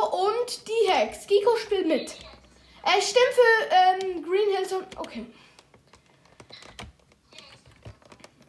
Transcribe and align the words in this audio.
und 0.00 0.68
die 0.68 0.90
Hex. 0.90 1.26
Giko 1.26 1.56
spielt 1.56 1.86
mit. 1.86 2.16
Er 2.82 3.00
stimmt 3.02 3.34
für 3.34 4.06
ähm, 4.06 4.22
Green 4.22 4.56
Hills 4.56 4.72
und. 4.72 4.98
Okay. 4.98 5.26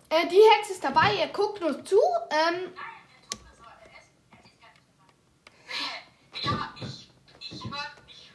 Äh, 0.10 0.28
die 0.28 0.42
Hex 0.56 0.72
ist 0.72 0.84
dabei, 0.84 1.16
er 1.16 1.28
guckt 1.28 1.62
nur 1.62 1.84
zu. 1.86 1.98
Ähm, 2.30 2.72
Ja, 6.44 6.74
ich, 6.80 7.10
ich 7.40 7.52
ich, 7.52 8.32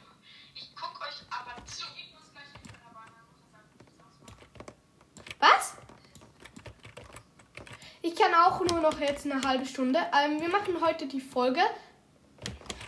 ich 0.55 0.71
guck 0.77 1.01
euch 1.03 1.23
aber 1.29 1.65
zu. 1.67 1.85
was? 5.41 5.75
Ich 8.03 8.15
kann 8.15 8.33
auch 8.35 8.61
nur 8.61 8.81
noch 8.81 9.01
jetzt 9.01 9.27
eine 9.27 9.43
halbe 9.43 9.67
Stunde. 9.67 9.99
Ähm, 10.15 10.41
wir 10.41 10.49
machen 10.49 10.81
heute 10.81 11.07
die 11.07 11.21
Folge. 11.21 11.63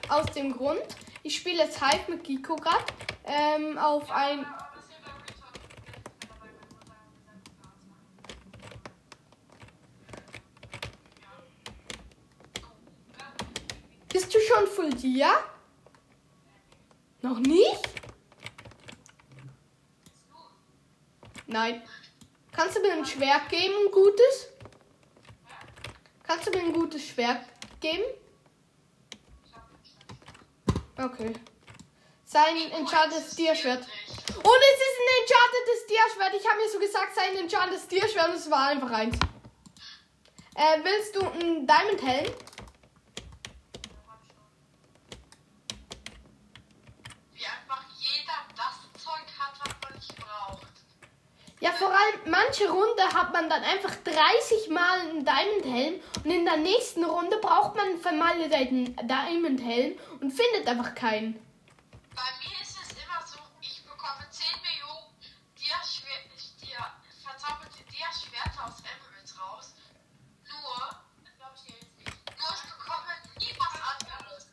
Aus 0.09 0.27
dem 0.35 0.57
Grund, 0.57 0.83
ich 1.23 1.37
spiele 1.37 1.65
jetzt 1.65 1.85
Hive 1.85 2.11
mit 2.11 2.25
Giko 2.25 2.57
gerade. 2.57 2.85
Ähm, 3.25 3.77
auf 3.77 4.11
ein. 4.11 4.47
Bist 14.11 14.35
du 14.35 14.39
schon 14.41 14.67
full 14.67 14.91
dir? 14.91 15.29
Noch 17.21 17.39
nicht? 17.41 17.89
Nein. 21.47 21.83
Kannst 22.53 22.77
du 22.77 22.81
mir 22.81 22.95
ein 22.95 23.05
Schwert 23.05 23.49
geben, 23.51 23.75
ein 23.87 23.93
gutes? 23.93 24.49
Kannst 26.23 26.47
du 26.47 26.51
mir 26.51 26.61
ein 26.61 26.73
gutes 26.73 27.07
Schwert 27.07 27.45
geben? 27.81 28.05
Okay. 30.99 31.33
Sein 32.25 32.57
enchantetes 32.73 33.37
Tierschwert. 33.37 33.79
Und 33.79 33.87
es 33.87 34.79
ist 34.85 34.99
ein 34.99 35.11
enchantetes 35.23 35.87
Tierschwert. 35.87 36.35
Ich 36.35 36.49
habe 36.49 36.61
mir 36.61 36.69
so 36.69 36.79
gesagt, 36.81 37.15
sein 37.15 37.37
enchantetes 37.37 37.87
Tierschwert 37.87 38.31
und 38.31 38.35
es 38.35 38.51
war 38.51 38.67
einfach 38.67 38.91
eins. 38.91 39.17
Äh, 40.57 40.81
willst 40.83 41.15
du 41.15 41.21
ein 41.21 41.67
Diamond 41.67 42.03
Helm? 42.03 42.35
Wie 47.33 47.47
einfach 47.47 47.85
jeder 47.97 48.35
das 48.57 49.03
Zeug 49.03 49.27
hat, 49.39 49.55
was 49.61 49.75
man 49.85 49.95
nicht 49.95 50.17
braucht. 50.17 50.67
Ja, 51.61 51.73
vor 51.73 51.89
allem 51.91 52.21
manche 52.31 52.69
Runde 52.71 53.03
hat 53.13 53.33
man 53.33 53.51
dann 53.51 53.63
einfach 53.65 53.95
30 54.05 54.71
Mal 54.71 55.01
einen 55.01 55.25
Diamond 55.25 55.65
Helm 55.65 56.01
und 56.25 56.31
in 56.31 56.45
der 56.45 56.57
nächsten 56.57 57.05
Runde 57.05 57.37
braucht 57.39 57.75
man 57.75 57.87
einen 57.89 58.01
vermaledeiten 58.01 58.95
Diamond 59.09 59.61
Helm 59.61 59.99
und 60.21 60.31
findet 60.31 60.69
einfach 60.69 60.95
keinen. 60.95 61.35
Bei 62.15 62.23
mir 62.41 62.63
ist 62.63 62.77
es 62.81 62.93
immer 62.93 63.21
so, 63.27 63.39
ich 63.61 63.83
bekomme 63.85 64.25
10 64.31 64.47
Millionen 64.63 65.11
Dia-Schwer- 65.57 66.31
Dia- 66.63 66.93
verzauberte 67.25 67.83
Dia-Schwerter 67.91 68.65
aus 68.65 68.79
Emeralds 68.81 69.35
raus. 69.41 69.75
Nur, 70.47 70.79
nur 71.27 72.55
ich 72.55 72.71
bekomme 72.71 73.13
nie 73.41 73.55
was 73.59 73.75
anderes. 73.83 74.47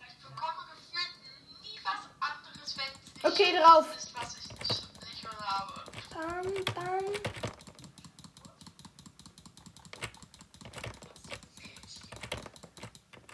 Ich 0.00 0.18
bekomme 0.24 0.62
gefühlt 0.72 1.14
nie 1.62 1.78
was 1.84 2.02
anderes, 2.20 2.76
wenn 2.76 2.86
es 2.88 3.14
nicht 3.14 3.24
Okay, 3.24 3.56
drauf. 3.58 3.86
das 3.92 4.04
ist, 4.04 4.14
was 4.16 4.36
ich 4.36 4.48
nicht, 4.58 4.82
nicht 5.10 5.22
mehr 5.24 5.38
habe. 5.40 5.74
Bam, 6.22 6.54
bam. 6.74 7.04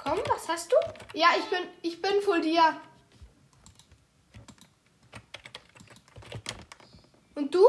Komm, 0.02 0.18
was 0.26 0.48
hast 0.48 0.72
du? 0.72 0.76
Ja, 1.12 1.28
ich 1.38 1.44
bin, 1.50 1.68
ich 1.82 2.00
bin 2.00 2.22
voll 2.22 2.40
dir. 2.40 2.80
Und 7.34 7.54
du? 7.54 7.66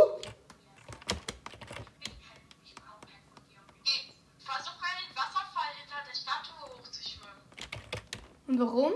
Geh, 3.83 4.13
versuch 4.39 4.79
mal 4.79 4.95
den 5.03 5.15
Wasserfall 5.17 5.73
hinter 5.81 6.01
der 6.07 6.15
Statue 6.15 6.77
hochzuschwimmen. 6.77 7.43
Und 8.47 8.59
warum? 8.59 8.93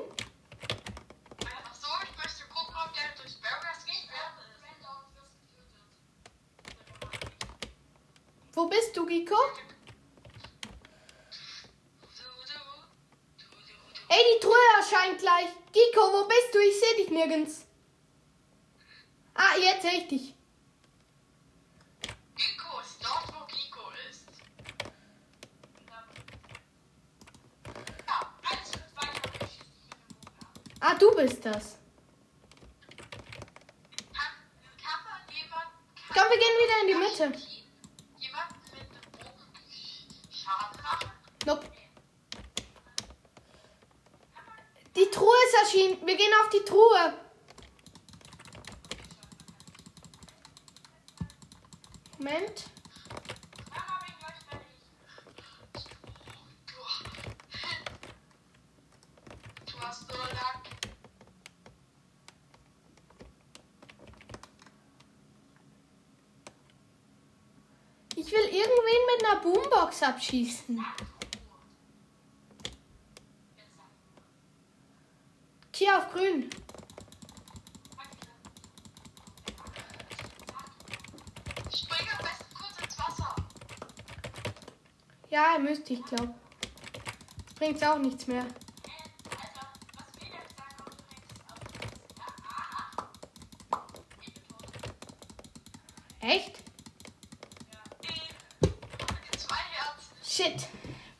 Ach 1.45 1.75
so, 1.75 1.87
ich 2.01 2.17
möchte 2.17 2.45
gucken, 2.47 2.75
ob 2.81 2.93
der 2.93 3.13
durch 3.21 3.35
Burgers 3.41 3.85
geht. 3.85 4.03
Wo 8.55 8.67
bist 8.67 8.95
du, 8.95 9.05
Giko? 9.07 9.35
Ey, 14.09 14.23
die 14.35 14.39
Truhe 14.39 14.53
erscheint 14.77 15.19
gleich. 15.19 15.47
Giko, 15.71 16.01
wo 16.01 16.27
bist 16.27 16.53
du? 16.53 16.59
Ich 16.59 16.79
sehe 16.79 16.95
dich 16.97 17.09
nirgends. 17.09 17.65
Ah, 19.33 19.57
jetzt 19.59 19.81
sehe 19.81 20.01
ich 20.01 20.07
dich. 20.07 20.35
Giko 22.35 22.79
ist 22.81 23.03
dort, 23.03 23.27
wo 23.33 23.43
Giko 23.47 23.89
ist. 24.07 24.25
Ja, 28.07 28.33
einen 28.51 28.65
Schritt 28.67 28.95
weiter 28.95 29.29
und 29.29 29.35
ich 29.41 29.51
schieße 29.51 29.73
dich 29.73 29.89
mit 29.89 30.11
dem 30.11 30.25
Bogen 30.27 30.45
ab. 30.45 30.77
Ah, 30.79 30.92
du 31.03 31.15
bist 31.15 31.45
das. 31.45 31.77
Komm, 36.13 36.29
wir 36.29 36.37
gehen 36.37 36.57
wieder 36.61 36.81
in 36.81 36.87
die 36.87 36.95
Mitte. 36.95 37.25
Nope. 41.45 41.67
Die 44.95 45.09
Truhe 45.11 45.35
ist 45.47 45.55
erschienen. 45.63 46.07
Wir 46.07 46.15
gehen 46.15 46.31
auf 46.41 46.49
die 46.49 46.63
Truhe. 46.63 47.13
Moment. 52.19 52.63
Mama, 53.69 53.99
bin 54.05 54.15
gleich 54.19 54.39
fertig. 54.47 54.77
Du, 56.67 56.79
du 59.71 59.75
hast 59.81 60.01
so 60.07 60.17
lang... 60.17 60.61
Ich 68.15 68.31
will 68.31 68.45
irgendwen 68.45 69.05
mit 69.11 69.21
abschießen. 70.01 70.83
Hier 75.75 75.97
auf 75.97 76.11
grün. 76.13 76.49
Spring 81.75 82.07
am 82.11 82.17
besten 82.25 82.53
kurz 82.55 82.79
ins 82.83 82.97
Wasser. 82.99 83.35
Ja, 85.29 85.57
müsste 85.59 85.93
ich 85.93 86.03
glaube. 86.05 86.33
Bringt 87.57 87.83
auch 87.83 87.97
nichts 87.97 88.27
mehr. 88.27 88.43
Also, 88.43 88.53
was 89.95 90.05
wir 90.19 90.27
jetzt 90.27 90.55
sagen, 90.57 90.75
ob 90.79 90.91
du 90.91 91.05
denkst, 96.29 96.43
Echt? 96.45 96.57
Zwei 99.37 99.55
Herzen. 99.55 100.15
Shit. 100.23 100.67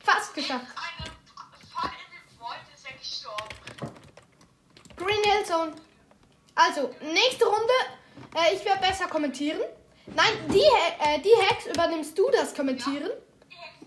Fast 0.00 0.34
geschafft. 0.34 0.66
Eine 0.76 1.10
Fall 1.72 1.90
in 1.90 2.10
den 2.12 2.26
Void 2.40 2.64
ist 2.74 2.86
er 2.86 2.96
gestorben. 2.96 3.54
Green 4.96 5.24
Hill 5.24 5.44
Zone. 5.44 5.72
Also, 6.54 6.94
nächste 7.00 7.44
Runde. 7.46 7.72
Äh, 8.34 8.43
ich 8.54 8.64
werde 8.64 8.80
besser 8.80 9.06
kommentieren. 9.06 9.60
Nein, 10.06 10.32
die, 10.48 10.58
äh, 10.58 11.18
die 11.20 11.34
Hex 11.46 11.66
übernimmst 11.66 12.16
du 12.18 12.30
das 12.30 12.54
Kommentieren. 12.54 13.10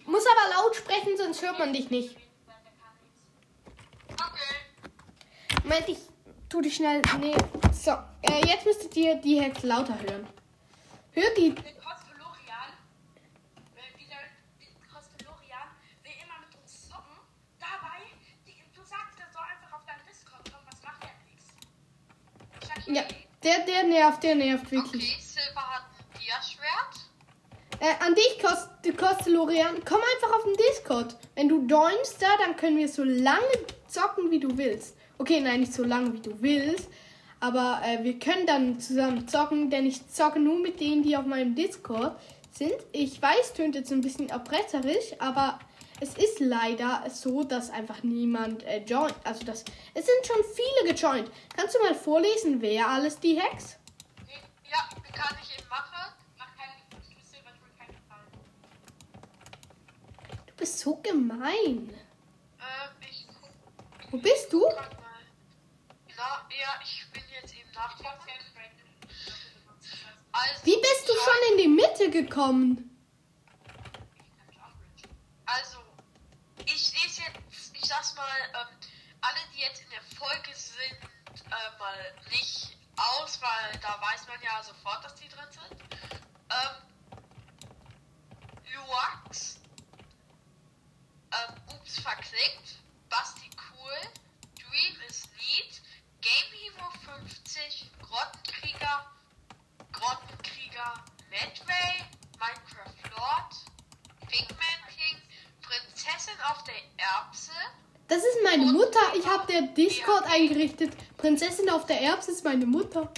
Muss 0.06 0.24
aber 0.26 0.64
laut 0.64 0.76
sprechen, 0.76 1.18
sonst 1.18 1.42
hört 1.42 1.60
man 1.60 1.74
dich 1.74 1.90
nicht. 1.90 2.16
Okay. 4.14 5.62
Moment, 5.64 5.90
ich 5.90 5.98
tu 6.50 6.62
dich 6.62 6.76
schnell. 6.76 7.02
Nee. 7.20 7.36
So, 7.74 7.92
äh, 8.22 8.46
jetzt 8.48 8.66
müsstet 8.66 8.96
ihr 8.96 9.16
die 9.16 9.42
Hex 9.42 9.64
lauter 9.64 10.00
hören. 10.00 10.28
Hört 11.12 11.38
die. 11.38 11.50
Den 11.54 11.78
Kostelorian, 11.78 12.72
äh, 13.76 14.00
wieder 14.00 14.18
den 14.60 14.94
Kostelorian, 14.94 15.68
will 16.04 16.14
immer 16.24 16.40
mit 16.48 16.58
uns 16.62 16.88
zocken. 16.88 17.18
Dabei, 17.60 18.00
die, 18.46 18.64
du 18.74 18.82
sagst, 18.82 19.20
er 19.20 19.32
soll 19.32 19.44
einfach 19.44 19.78
auf 19.78 19.86
deinen 19.86 20.06
Discord 20.08 20.50
kommen. 20.52 20.66
Was 20.72 20.82
macht 20.84 21.04
er 21.04 21.14
nichts? 21.28 21.54
Wahrscheinlich 22.54 22.96
Ja, 22.96 23.04
der, 23.44 23.66
der 23.66 23.84
nervt, 24.18 24.24
der 24.24 24.36
nervt 24.36 24.72
wirklich. 24.72 25.14
Okay, 25.14 25.22
Silver 25.22 25.62
hat 25.62 25.84
ein 25.84 26.20
Dia-Schwert. 26.20 27.08
Äh, 27.80 28.06
an 28.06 28.16
dich, 28.16 28.40
Kost, 28.42 28.98
Kostelorian, 28.98 29.84
komm 29.86 30.00
einfach 30.16 30.38
auf 30.38 30.44
den 30.44 30.56
Discord. 30.56 31.16
Wenn 31.36 31.50
du 31.50 31.66
joinst 31.68 32.22
da, 32.22 32.28
dann 32.44 32.56
können 32.56 32.78
wir 32.78 32.88
so 32.88 33.04
lange 33.04 33.46
zocken, 33.88 34.32
wie 34.32 34.40
du 34.40 34.58
willst. 34.58 34.96
Okay, 35.18 35.40
nein, 35.42 35.62
nicht 35.62 35.74
so 35.74 35.84
lange, 35.84 36.14
wie 36.14 36.22
du 36.22 36.42
willst. 36.42 36.90
Aber 37.40 37.82
äh, 37.86 38.04
wir 38.04 38.18
können 38.18 38.48
dann 38.48 38.80
zusammen 38.80 39.28
zocken, 39.28 39.70
denn 39.70 39.86
ich 39.86 40.08
zocke 40.10 40.40
nur 40.40 40.60
mit 40.60 40.80
denen, 40.80 41.04
die 41.04 41.16
auf 41.16 41.26
meinem 41.26 41.54
Discord 41.54 42.20
sind. 42.52 42.74
Ich 42.92 43.22
weiß, 43.22 43.54
tönt 43.54 43.76
jetzt 43.76 43.92
ein 43.92 44.02
bisschen 44.02 44.30
erpresserisch, 44.30 45.14
aber 45.20 45.60
es 46.00 46.16
ist 46.16 46.40
leider 46.40 47.04
so, 47.12 47.44
dass 47.44 47.70
einfach 47.70 48.02
niemand 48.02 48.64
äh, 48.64 48.82
joint. 48.84 49.14
Also 49.24 49.46
das, 49.46 49.64
es 49.94 50.06
sind 50.06 50.26
schon 50.26 50.44
viele 50.56 50.94
gejoint. 50.94 51.30
Kannst 51.56 51.76
du 51.76 51.80
mal 51.80 51.94
vorlesen, 51.94 52.60
wer 52.60 52.88
alles 52.88 53.20
die 53.20 53.40
Hacks? 53.40 53.77
Ja, 54.78 55.12
kann 55.12 55.38
ich 55.42 55.58
eben 55.58 55.68
machen. 55.70 56.14
Mach 56.38 56.56
keine 56.56 56.74
Schlüssel, 57.04 57.40
weil 57.44 57.54
ich 57.56 57.78
keinen 57.78 57.96
Gefallen. 57.96 58.32
Du 60.46 60.54
bist 60.56 60.80
so 60.80 60.96
gemein. 60.98 61.90
Ähm, 61.90 62.92
ich 63.02 63.26
guck 63.28 64.12
Wo 64.12 64.18
bist 64.18 64.54
du? 64.54 64.70
Na, 66.16 66.48
ja, 66.50 66.80
ich 66.84 67.06
bin 67.12 67.24
jetzt 67.42 67.54
eben 67.56 67.72
nachgucken. 67.72 68.18
Also, 70.32 70.66
Wie 70.66 70.76
bist 70.80 71.10
du 71.10 71.14
schon 71.14 71.52
in 71.52 71.58
die 71.64 71.68
Mitte 71.68 72.12
gekommen? 72.12 72.96
Also, 75.46 75.80
ich 76.66 76.94
lese 76.94 77.22
jetzt, 77.22 77.76
ich 77.76 77.86
sag's 77.86 78.16
mal, 78.16 78.28
ähm, 78.54 78.78
alle, 79.22 79.40
die 79.56 79.62
jetzt 79.62 79.82
in 79.82 79.90
der 79.90 80.02
Folge 80.16 80.54
sind, 80.54 81.00
äh, 81.48 81.80
mal 81.80 82.14
nicht 82.30 82.67
weil 83.48 83.80
da 83.80 84.00
weiß 84.02 84.28
man 84.28 84.42
ja 84.42 84.62
sofort, 84.64 85.04
dass 85.04 85.16
die 85.16 85.28
drin 85.30 85.48
sind. 85.52 85.82
Ähm, 86.50 86.76
Luax, 88.74 89.60
ähm, 91.32 91.56
Ups 91.76 92.00
verklickt, 92.00 92.80
Basti 93.10 93.50
cool, 93.72 94.00
Dream 94.56 94.96
is 95.08 95.24
neat, 95.38 95.82
Game 96.22 96.52
Hero 96.60 96.90
50, 97.24 97.92
Grottenkrieger, 98.02 99.12
Grottenkrieger, 99.92 100.94
Medway, 101.30 102.06
Minecraft 102.40 103.10
Lord, 103.18 103.54
Pigman 104.28 104.82
King, 104.96 105.22
Prinzessin 105.62 106.40
auf 106.50 106.64
der 106.64 106.76
Erbse, 106.98 107.52
Das 108.08 108.20
ist 108.20 108.38
meine 108.44 108.66
Mutter. 108.72 109.00
Ich 109.18 109.26
habe 109.28 109.46
der 109.52 109.62
Discord 109.64 110.24
eingerichtet. 110.32 110.96
Prinzessin 111.18 111.70
auf 111.70 111.86
der 111.86 112.02
Erbse 112.02 112.32
ist 112.32 112.44
meine 112.44 112.66
Mutter. 112.66 113.12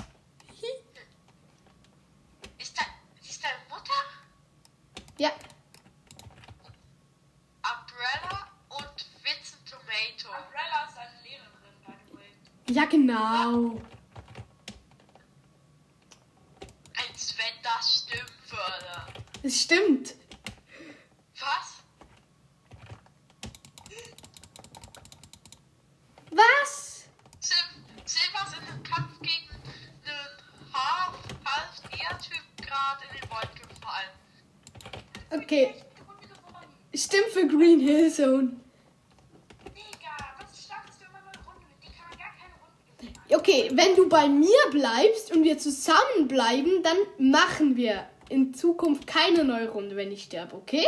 ist, 2.57 2.77
da, 2.77 2.83
ist 3.21 3.43
deine 3.43 3.59
Mutter? 3.69 3.93
Ja, 5.19 5.31
Umbrella 7.61 8.47
und 8.69 9.05
Vincent 9.21 9.69
Tomato. 9.69 10.29
Umbrella 10.29 10.87
ist 10.87 10.97
eine 10.97 11.21
Lehrerin, 11.23 11.75
by 11.85 11.91
the 12.07 12.17
way. 12.17 12.73
ja 12.73 12.85
genau. 12.85 13.81
Als 16.95 17.35
wenn 17.37 17.61
das 17.61 18.05
stimmen 18.05 18.31
würde. 18.47 19.23
Es 19.43 19.61
stimmt. 19.61 20.15
Gewinnen. 38.25 38.63
Okay, 43.31 43.69
wenn 43.73 43.95
du 43.95 44.09
bei 44.09 44.27
mir 44.27 44.57
bleibst 44.71 45.31
und 45.35 45.43
wir 45.43 45.57
zusammen 45.59 46.27
bleiben, 46.27 46.81
dann 46.81 46.97
machen 47.17 47.77
wir 47.77 48.07
in 48.27 48.53
Zukunft 48.53 49.05
keine 49.05 49.43
neue 49.43 49.69
Runde, 49.69 49.95
wenn 49.95 50.11
ich 50.11 50.23
sterbe, 50.23 50.55
okay? 50.55 50.85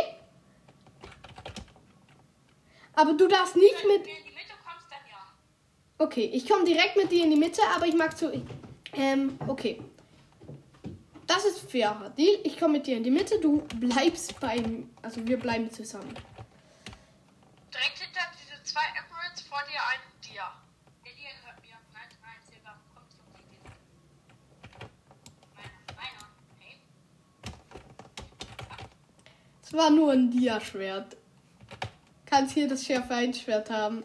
Aber 2.94 3.14
du 3.14 3.28
darfst 3.28 3.56
nicht 3.56 3.74
Wenn 3.82 3.92
mit. 3.92 4.06
kommst, 4.06 4.86
ja. 4.90 5.32
Okay, 5.98 6.30
ich 6.32 6.48
komme 6.48 6.64
direkt 6.64 6.96
mit 6.96 7.10
dir 7.10 7.24
in 7.24 7.30
die 7.30 7.36
Mitte, 7.36 7.62
aber 7.74 7.86
ich 7.86 7.94
mag 7.94 8.16
so. 8.16 8.30
Ähm, 8.94 9.38
okay. 9.46 9.80
Das 11.26 11.44
ist 11.44 11.70
fairer 11.70 12.10
Deal. 12.10 12.40
Ich 12.44 12.58
komme 12.58 12.74
mit 12.74 12.86
dir 12.86 12.96
in 12.96 13.04
die 13.04 13.10
Mitte, 13.10 13.38
du 13.40 13.62
bleibst 13.80 14.38
beim. 14.40 14.90
Also 15.00 15.26
wir 15.26 15.38
bleiben 15.38 15.70
zusammen. 15.70 16.14
Direkt 17.72 17.98
hinter 17.98 18.20
diese 18.40 18.62
zwei 18.64 18.84
Emeralds 18.90 19.42
vor 19.42 19.62
dir 19.70 19.80
ein 19.88 20.00
Dia. 20.20 20.52
Der 21.04 21.12
Dia 21.14 21.30
gehört 21.40 21.60
mir. 21.62 21.76
Nein, 21.92 22.08
nein, 22.20 22.40
Silber, 22.48 22.78
komm 22.94 23.08
zum 23.10 23.24
Sieg. 23.34 23.60
Meiner, 25.54 25.82
meiner. 25.96 26.28
Hey. 26.58 26.78
Es 29.62 29.72
war 29.72 29.90
nur 29.90 30.12
ein 30.12 30.30
Dia-Schwert. 30.30 31.16
Kannst 32.26 32.54
hier 32.54 32.68
das 32.68 32.84
schärfe 32.84 33.14
Einschwert 33.14 33.68
haben. 33.70 34.04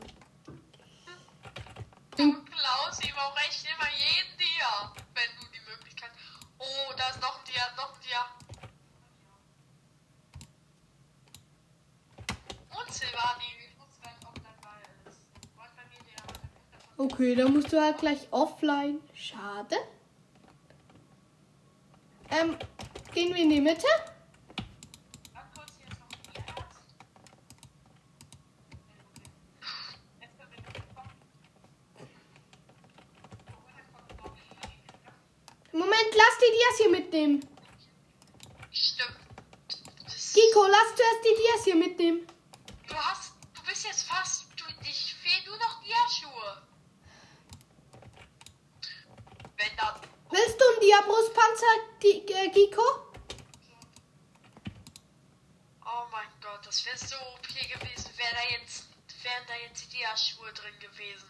Du 2.18 2.44
klaust 2.44 3.04
ihm 3.06 3.16
auch 3.16 3.38
echt 3.38 3.64
immer 3.66 3.90
jeden 3.96 4.38
Dia, 4.38 4.92
wenn 5.14 5.30
du 5.40 5.46
die 5.54 5.62
Möglichkeit. 5.70 6.12
Oh, 6.58 6.94
da 6.98 7.10
ist 7.10 7.22
noch 7.22 7.38
ein 7.40 7.46
Dia, 7.46 7.64
noch 7.78 7.94
ein 7.94 8.02
Dia. 8.02 8.26
Und 12.70 12.94
Silvani. 12.94 13.46
Ich 13.70 13.78
wusste 13.80 14.02
gar 14.02 14.12
nicht, 14.14 14.28
ob 14.28 14.36
dein 14.36 14.60
Ball 14.62 14.82
ist. 15.06 15.20
Wollt 15.56 15.76
bei 15.76 15.86
mir 15.86 16.02
der 16.04 16.24
heute 16.26 16.42
im 16.42 16.50
Hintergrund. 16.60 16.87
Okay, 16.98 17.36
dann 17.36 17.54
musst 17.54 17.72
du 17.72 17.80
halt 17.80 18.00
gleich 18.00 18.28
offline. 18.32 19.00
Schade. 19.14 19.76
Ähm, 22.30 22.58
gehen 23.14 23.34
wir 23.34 23.44
in 23.44 23.50
die 23.50 23.62
Mitte? 23.62 23.88
Moment, 35.72 35.92
lass 36.16 36.38
die 36.40 36.52
Dias 36.52 36.78
hier 36.78 36.90
mitnehmen. 36.90 37.48
Stimmt. 38.72 39.20
Kiko, 40.34 40.66
lass 40.68 40.96
zuerst 40.96 41.24
die 41.24 41.36
Dias 41.42 41.64
hier 41.64 41.76
mitnehmen. 41.76 42.28
du 42.88 42.96
hast, 42.96 43.34
du 43.56 43.64
bist 43.64 43.86
jetzt 43.86 44.04
fast, 44.04 44.48
du, 44.56 44.66
dich 44.84 45.16
fehlen 45.22 45.46
nur 45.46 45.58
noch 45.58 45.84
Dia-Schuhe. 45.84 46.62
Wenn 49.58 49.76
dann, 49.78 50.02
Die, 52.04 52.26
äh, 52.32 52.50
Kiko? 52.50 52.82
oh 55.84 56.08
mein 56.12 56.28
Gott, 56.42 56.66
das 56.66 56.86
wäre 56.86 56.98
so 56.98 57.16
OP 57.34 57.48
gewesen, 57.48 58.10
wäre 58.16 58.34
da 58.34 58.58
jetzt, 58.58 58.88
wären 59.22 59.44
da 59.48 59.54
jetzt 59.56 59.84
die 59.84 59.98
Dia-Schuhe 59.98 60.54
drin 60.54 60.80
gewesen. 60.80 61.28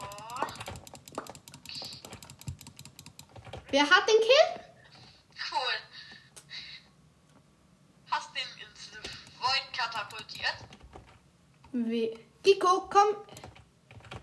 Oh. 0.00 0.46
Wer 3.70 3.90
hat 3.90 4.08
den 4.08 4.20
Kill? 4.20 4.64
Cool. 5.52 5.74
Hast 8.10 8.30
den 8.34 8.66
ins 8.66 8.90
Void 9.38 9.72
katapultiert? 9.72 10.56
We 11.72 12.14
Kiko, 12.42 12.88
komm. 12.90 13.16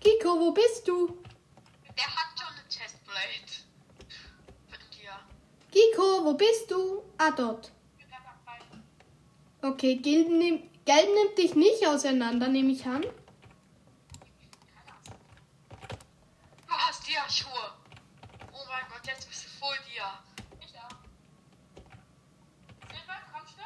Kiko, 0.00 0.38
wo 0.38 0.52
bist 0.52 0.86
du? 0.86 1.18
Der 1.96 2.06
hat 2.06 2.38
schon 2.38 2.48
eine 2.48 2.68
Chestplate. 2.68 3.64
Dir. 4.92 5.18
Kiko, 5.72 6.24
wo 6.24 6.34
bist 6.34 6.70
du? 6.70 7.02
Ah, 7.18 7.30
dort. 7.30 7.72
Okay, 9.62 9.96
Gelb, 9.96 10.28
nehm, 10.28 10.70
Gelb 10.86 11.08
nimmt 11.14 11.36
dich 11.36 11.54
nicht 11.54 11.86
auseinander, 11.86 12.48
nehme 12.48 12.72
ich 12.72 12.86
an. 12.86 13.02
Du 13.02 13.12
hast 16.72 17.06
dir 17.06 17.20
Schuhe. 17.28 17.74
Oh 18.52 18.64
mein 18.68 18.88
Gott, 18.88 19.06
jetzt 19.06 19.28
bist 19.28 19.44
du 19.44 19.48
voll 19.58 19.76
dir. 19.86 20.04
Ich 20.60 20.74
auch. 20.78 20.96
Silber, 22.88 23.20
kommst 23.32 23.54
du? 23.58 23.64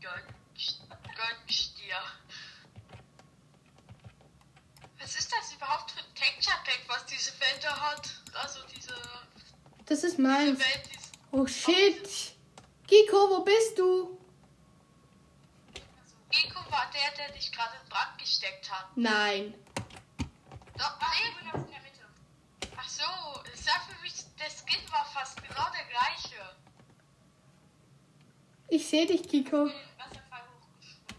Gönnst, 0.00 0.82
gönnst 1.16 1.78
dir. 1.78 1.96
Was 5.00 5.16
ist 5.16 5.32
das 5.32 5.54
überhaupt 5.54 5.90
für 5.90 6.00
ein 6.00 6.14
Texture 6.14 6.56
Pack, 6.64 6.82
was 6.88 7.06
diese 7.06 7.32
Welt 7.40 7.60
da 7.62 7.80
hat? 7.80 8.10
Also 8.34 8.60
diese, 8.74 8.92
Die 10.26 10.56
Oh 11.30 11.46
shit. 11.46 12.34
Kiko, 12.88 13.30
wo 13.30 13.44
bist 13.44 13.78
du? 13.78 14.18
Geko 16.30 16.58
war 16.68 16.90
der, 16.92 17.12
der 17.16 17.32
dich 17.32 17.52
gerade 17.52 17.74
in 17.80 17.88
Brand 17.88 18.18
gesteckt 18.18 18.68
hat. 18.68 18.86
Nein. 18.96 19.54
Doch, 20.76 20.98
nee. 20.98 21.28
ich 21.28 21.36
bin 21.36 21.46
in 21.62 21.70
der 21.70 21.80
Mitte. 21.80 22.04
Ach 22.76 22.88
so, 22.88 23.04
es 23.52 23.64
sah 23.64 23.78
für 23.86 24.02
mich, 24.02 24.14
der 24.36 24.50
Skin 24.50 24.90
war 24.90 25.06
fast 25.14 25.36
genau 25.36 25.66
der 25.72 25.84
gleiche. 25.84 26.42
Ich 28.68 28.84
sehe 28.84 29.06
dich, 29.06 29.22
Kiko. 29.22 29.66
Ich 29.66 29.72
den 29.72 29.98
Wasserfall 29.98 30.42
hochgeschwommen. 30.58 31.16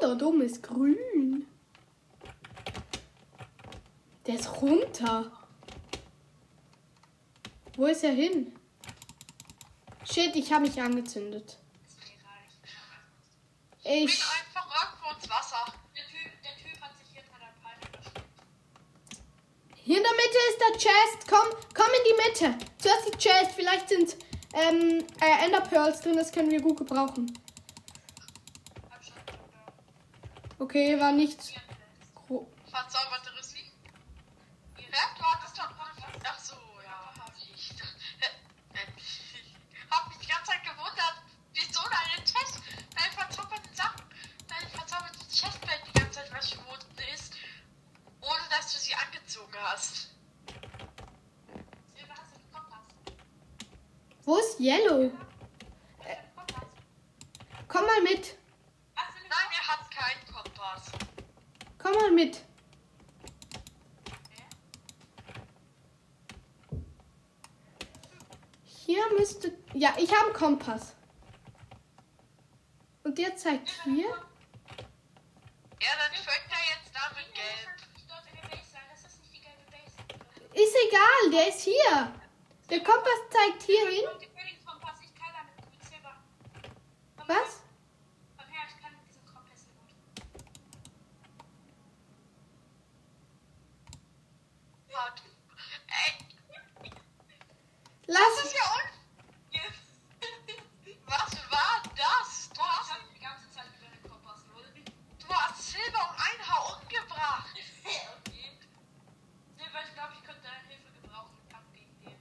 dort 0.00 0.22
oben 0.22 0.42
ist 0.42 0.62
grün. 0.62 1.46
Der 4.26 4.36
ist 4.36 4.50
runter. 4.62 5.30
Wo 7.76 7.86
ist 7.86 8.04
er 8.04 8.12
hin? 8.12 8.54
Shit, 10.10 10.34
ich 10.36 10.52
habe 10.52 10.66
mich 10.66 10.80
angezündet. 10.80 11.58
Ich 13.82 13.84
bin 13.84 13.92
Ich. 14.04 14.22
einfach 14.22 14.66
irgendwo 14.66 15.14
ins 15.18 15.28
Wasser. 15.28 15.64
Der 15.94 16.04
Typ, 16.04 16.42
der 16.42 16.56
typ 16.56 16.80
hat 16.80 16.96
sich 16.96 17.06
hier 17.12 17.22
unter 17.22 17.38
der 17.38 17.52
Palme 17.62 17.80
versteckt. 17.92 18.26
Hier 19.76 19.96
in 19.98 20.02
der 20.02 20.12
Mitte 20.12 20.38
ist 20.50 20.60
der 20.60 20.78
Chest. 20.78 21.28
Komm, 21.28 21.48
komm 21.74 21.86
in 21.86 22.04
die 22.08 22.46
Mitte. 22.48 22.66
Zuerst 22.78 23.08
die 23.12 23.18
Chest. 23.18 23.52
Vielleicht 23.56 23.88
sind 23.88 24.16
ähm, 24.54 25.04
äh, 25.20 25.44
Ender 25.44 25.60
Pearls 25.62 26.00
drin. 26.00 26.16
Das 26.16 26.32
können 26.32 26.50
wir 26.50 26.62
gut 26.62 26.78
gebrauchen. 26.78 27.36
Okay, 30.58 30.98
war 30.98 31.12
nichts. 31.12 31.52
Verzauberte 32.70 33.30
Yellow? 54.64 55.10
Kompass? 56.34 56.66
Komm 57.68 57.84
mal 57.84 58.00
mit. 58.02 58.38
Nein, 58.94 59.50
er 59.58 59.68
hat 59.68 59.90
keinen 59.90 60.24
Kompass. 60.32 60.92
Komm 61.78 61.92
mal 61.92 62.10
mit. 62.12 62.42
Hier 68.64 69.02
müsste. 69.18 69.52
Ja, 69.74 69.94
ich 69.98 70.10
habe 70.14 70.26
einen 70.26 70.34
Kompass. 70.34 70.94
Und 73.02 73.18
der 73.18 73.36
zeigt 73.36 73.70
hier. 73.84 74.08
Ja, 74.08 75.90
dann 75.98 76.12
fängt 76.14 76.50
er 76.50 76.76
jetzt 76.76 76.94
da 76.94 77.10
mit 77.14 77.34
Gelb. 77.34 77.76
Ich 77.96 78.06
dort 78.06 78.24
in 78.26 78.36
der 78.40 78.48
Base 78.56 78.70
sein. 78.70 78.82
Das 78.90 79.04
ist 79.04 79.20
nicht 79.20 79.34
die 79.34 79.40
gelbe 79.40 79.64
Base. 79.70 79.96
Ist 80.54 80.74
egal, 80.88 81.30
der 81.32 81.48
ist 81.48 81.60
hier. 81.60 82.12
Der 82.70 82.78
Kompass 82.82 83.20
zeigt 83.30 83.62
hier 83.64 83.88
hin. 83.90 84.04
Und 84.12 84.22
die 84.22 84.26
Königskompass, 84.28 84.98
ich 85.02 85.14
kann 85.14 85.32
damit 85.34 85.70
mit 85.70 85.84
Silber. 85.84 86.16
Komm 87.16 87.28
Was? 87.28 87.60
Komm 88.38 88.46
her, 88.50 88.62
ich 88.68 88.82
kann 88.82 88.92
mit 88.96 89.06
diesem 89.06 89.24
Kompass 89.26 89.66
gut. 89.68 90.24
Warte. 94.90 95.22
Ey, 95.88 96.12
das 98.06 98.16
Lass. 98.16 98.44
ist 98.44 98.54
ja 98.54 98.60
un... 98.62 98.90
Was 101.06 101.36
war 101.50 101.82
das? 101.96 102.48
Du 102.50 102.60
Ich 102.60 102.66
hast, 102.66 102.90
hab 102.92 103.00
die 103.14 103.20
ganze 103.20 103.50
Zeit 103.50 103.66
über 103.78 103.88
den 103.88 104.02
Kompass, 104.10 104.40
oder? 104.54 104.68
du 105.18 105.28
hast 105.34 105.62
Silber 105.72 105.98
um 106.10 106.16
ein 106.16 106.48
Haar 106.48 106.80
umgebracht. 106.80 107.54
okay. 107.84 108.58
Silber, 109.56 109.80
ich 109.86 109.94
glaube, 109.94 110.12
ich 110.18 110.24
könnte 110.24 110.42
deine 110.42 110.68
Hilfe 110.68 110.90
gebrauchen 111.02 111.36
im 111.42 111.48
Kampf 111.48 111.72
gegen 111.72 112.00
den. 112.00 112.16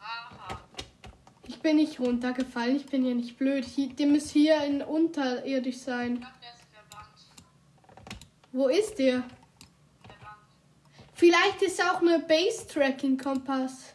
Aha. 0.00 0.60
Ich 1.46 1.60
bin 1.60 1.78
nicht 1.94 2.00
runtergefallen. 2.00 2.76
Ich 2.76 2.86
bin 2.86 3.04
ja 3.06 3.14
nicht 3.14 3.38
blöd. 3.38 3.64
Hier, 3.64 3.88
der 3.94 4.06
muss 4.06 4.30
hier 4.30 4.62
in 4.64 4.82
unterirdisch 4.82 5.78
sein. 5.78 6.16
ist. 6.16 7.32
Wo 8.52 8.68
ist 8.68 8.98
der? 8.98 9.22
Vielleicht 11.14 11.62
ist 11.62 11.80
auch 11.82 12.00
eine 12.00 12.18
Base-Tracking-Kompass. 12.20 13.94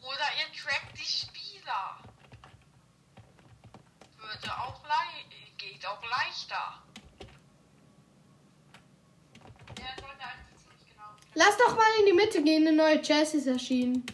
Oder 0.00 0.28
ihr 0.38 0.60
trackt 0.60 0.98
die 0.98 1.04
Spieler. 1.04 1.98
Würde 4.18 4.52
auch 4.58 4.80
geht 5.58 5.86
auch 5.86 6.02
leichter. 6.02 6.82
Genau. 9.74 10.08
Lass 11.34 11.56
doch 11.56 11.76
mal 11.76 11.86
in 12.00 12.06
die 12.06 12.12
Mitte 12.12 12.42
gehen. 12.42 12.66
Eine 12.66 12.76
neue 12.76 13.00
Jazz 13.02 13.34
ist 13.34 13.46
erschienen. 13.46 14.04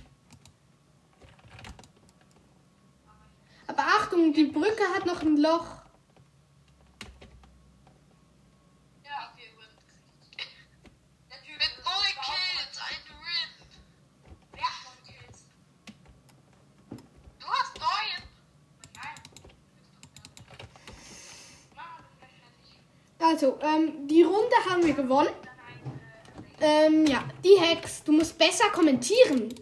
Aber 3.73 3.87
Achtung, 4.13 4.33
die 4.35 4.45
Brücke 4.45 4.83
hat 4.95 5.07
noch 5.07 5.23
ein 5.23 5.39
Loch. 5.39 5.67
Also, 23.19 23.59
ähm, 23.63 24.07
die 24.09 24.23
Runde 24.23 24.57
haben 24.69 24.85
wir 24.85 24.93
gewonnen. 24.93 25.29
Äh, 26.61 26.87
Ähm, 26.87 27.07
ja, 27.07 27.25
die 27.43 27.59
Hex. 27.59 28.05
Du 28.05 28.13
musst 28.13 28.37
besser 28.39 28.71
kommentieren. 28.71 29.53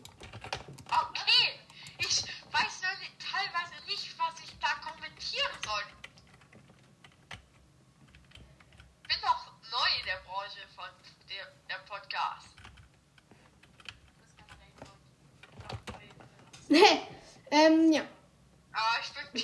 Okay. 0.87 1.61
Ich 1.99 2.25
weiß 2.53 2.83
noch 2.83 2.99
nicht, 2.99 3.15
teilweise 3.19 3.75
nicht, 3.87 4.19
was 4.19 4.41
ich 4.45 4.59
da 4.59 4.69
kommentieren 4.87 5.53
soll. 5.65 5.83
Bin 9.09 9.21
noch 9.23 9.47
neu 9.71 9.89
in 10.01 10.07
der 10.07 10.21
Branche 10.27 10.61
von 10.75 10.91
der, 11.29 11.47
der 11.69 11.79
Podcast. 11.87 12.49
das 14.21 14.37
kann 14.37 14.47
man 14.49 14.59
nicht 14.59 14.77
ähm, 17.51 17.93
ja. 17.93 18.03
Bin. 19.33 19.43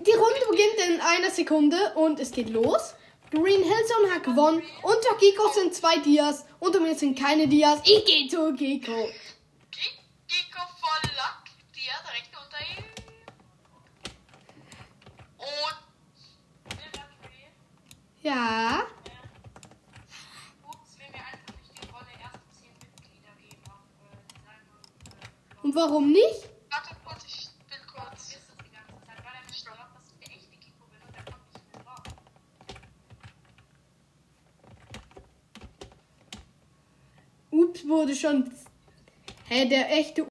Die 0.00 0.12
Runde 0.12 0.40
beginnt 0.50 0.74
in 0.88 1.00
einer 1.00 1.30
Sekunde 1.30 1.76
und 1.94 2.18
es 2.20 2.30
geht 2.30 2.50
los. 2.50 2.94
Green 3.30 3.62
Hillzone 3.62 4.14
hat 4.14 4.24
gewonnen. 4.24 4.62
Unter 4.82 5.16
Giko 5.18 5.48
sind 5.48 5.74
zwei 5.74 5.98
Dias. 5.98 6.44
Unter 6.60 6.80
mir 6.80 6.94
sind 6.94 7.18
keine 7.18 7.48
Dias. 7.48 7.80
Ich 7.84 8.04
gehe 8.04 8.28
zu 8.28 8.52
Giko. 8.54 9.08
Giko 9.70 10.62
voll 10.80 11.10
Lack, 11.16 11.44
die 11.74 11.86
ja 11.86 11.94
direkt 12.06 12.30
unter 12.32 12.60
ihm. 12.60 12.84
Und 15.38 15.76
Tree. 17.22 17.48
Ja. 18.22 18.86
Ups, 20.66 20.98
will 20.98 21.08
mir 26.00 26.44
wurde 38.04 38.16
schon. 38.16 38.50
Hä, 39.46 39.66
der 39.66 39.90
echte. 39.90 40.26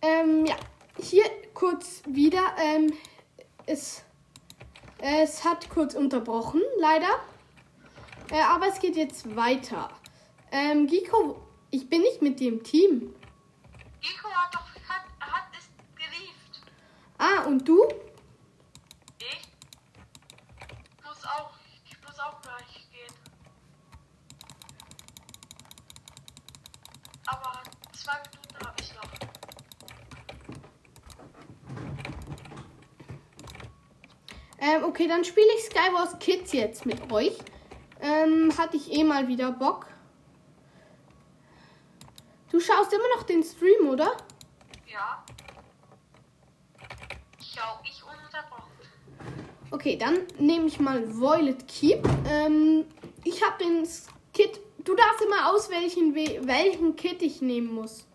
Ähm, 0.00 0.46
ja. 0.46 0.54
Hier 0.96 1.24
kurz 1.52 2.02
wieder. 2.06 2.54
Ähm, 2.56 2.92
es, 3.66 4.04
es 4.98 5.44
hat 5.44 5.68
kurz 5.70 5.94
unterbrochen, 5.94 6.62
leider. 6.78 7.18
Äh, 8.30 8.40
aber 8.42 8.68
es 8.68 8.78
geht 8.78 8.94
jetzt 8.94 9.34
weiter. 9.34 9.90
Ähm, 10.52 10.86
Giko, 10.86 11.42
ich 11.72 11.88
bin 11.88 12.02
nicht 12.02 12.22
mit 12.22 12.38
dem 12.38 12.62
Team. 12.62 13.12
Giko 14.00 14.28
hat 14.28 14.54
doch 14.54 14.60
hat, 14.88 15.02
hat 15.18 15.48
es 15.58 15.68
gelieft. 15.96 16.62
Ah, 17.18 17.42
und 17.48 17.66
du? 17.66 17.88
Ich 19.18 19.48
muss 21.04 21.24
auch, 21.24 21.50
ich 21.84 21.96
muss 22.06 22.18
auch 22.20 22.40
gleich 22.40 22.86
gehen. 22.92 23.14
Aber 27.26 27.62
zwei 27.92 28.20
Minuten 28.30 28.66
habe 28.66 28.76
ich 28.80 28.94
noch. 28.94 29.10
Ähm, 34.64 34.84
okay, 34.84 35.06
dann 35.06 35.24
spiele 35.24 35.46
ich 35.58 35.64
Skywars 35.64 36.18
Kids 36.20 36.52
jetzt 36.52 36.86
mit 36.86 37.12
euch. 37.12 37.36
Ähm, 38.00 38.50
hatte 38.56 38.78
ich 38.78 38.90
eh 38.92 39.04
mal 39.04 39.28
wieder 39.28 39.52
Bock. 39.52 39.86
Du 42.50 42.58
schaust 42.60 42.90
immer 42.92 43.08
noch 43.16 43.24
den 43.24 43.42
Stream, 43.42 43.88
oder? 43.90 44.16
Ja. 44.86 45.22
Schau 47.40 47.78
ich 47.84 48.02
ununterbrochen. 48.02 48.70
Okay, 49.70 49.96
dann 49.96 50.20
nehme 50.38 50.66
ich 50.66 50.80
mal 50.80 51.06
Violet 51.14 51.66
Keep. 51.68 52.08
Ähm, 52.28 52.86
ich 53.24 53.44
habe 53.44 53.62
den 53.62 53.86
Kit. 54.32 54.60
Du 54.78 54.94
darfst 54.94 55.20
immer 55.22 55.50
auswählen, 55.52 56.14
we- 56.14 56.46
welchen 56.46 56.96
Kit 56.96 57.20
ich 57.22 57.42
nehmen 57.42 57.74
muss. 57.74 58.06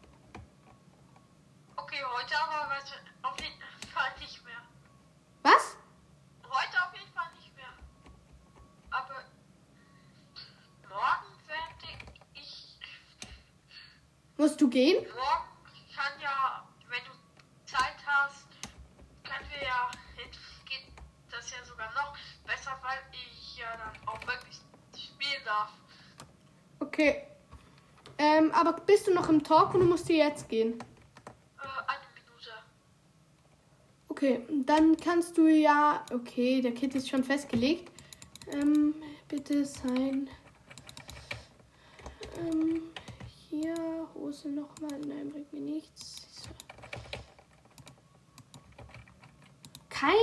Okay, 1.75 1.97
Okay, 2.01 2.03
heute 2.15 2.35
aber 2.37 2.69
was, 2.69 2.91
auf 3.23 3.37
jeden 3.39 3.59
Fall 3.93 4.11
nicht 4.19 4.43
mehr. 4.45 4.61
Was? 5.43 5.75
Heute 6.43 6.77
auf 6.85 6.93
jeden 6.93 7.11
Fall 7.13 7.25
nicht 7.35 7.55
mehr. 7.55 7.73
Aber 8.91 9.23
morgen 10.87 11.47
werde 11.47 12.13
ich. 12.35 12.77
Musst 14.39 14.61
du 14.61 14.69
gehen? 14.69 15.05
Morgen 15.05 15.93
kann 15.93 16.13
ja, 16.21 16.65
wenn 16.87 17.03
du 17.03 17.11
Zeit 17.65 17.97
hast, 18.05 18.47
können 19.25 19.45
wir 19.49 19.67
ja 19.67 19.91
geht 20.65 20.93
das 21.29 21.51
ja 21.51 21.57
sogar 21.65 21.91
noch 21.91 22.15
besser, 22.47 22.71
weil 22.81 22.99
ich 23.11 23.57
ja 23.57 23.65
dann 23.75 24.07
auch 24.07 24.21
wirklich 24.25 24.61
spielen 24.95 25.43
darf. 25.43 25.73
Okay. 26.79 27.23
Ähm, 28.17 28.49
aber 28.53 28.79
bist 28.79 29.07
du 29.07 29.13
noch 29.13 29.27
im 29.27 29.43
Talk 29.43 29.73
und 29.73 29.81
du 29.81 29.85
musst 29.85 30.07
dir 30.07 30.25
jetzt 30.27 30.47
gehen? 30.47 30.79
Äh, 31.57 31.67
eine 31.87 32.05
Minute. 32.15 32.53
Okay, 34.07 34.45
dann 34.65 34.95
kannst 34.95 35.37
du 35.37 35.47
ja. 35.47 36.05
Okay, 36.13 36.61
der 36.61 36.71
Kit 36.71 36.95
ist 36.95 37.09
schon 37.09 37.25
festgelegt. 37.25 37.91
Ähm, 38.53 38.95
bitte 39.27 39.65
sein. 39.65 40.29
Ähm, 42.37 42.88
hier, 43.49 43.75
Hose 44.15 44.49
nochmal. 44.49 44.99
Nein, 45.07 45.29
bringt 45.29 45.51
mir 45.53 45.61
nichts. 45.61 46.27
Keine. 49.89 50.15